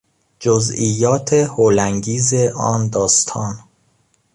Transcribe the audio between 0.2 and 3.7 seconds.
جزئیات هول انگیز آن داستان